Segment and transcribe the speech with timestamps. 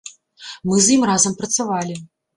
[0.71, 1.99] Мы з ім разам працавалі.